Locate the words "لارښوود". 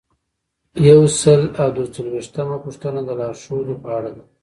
3.19-3.67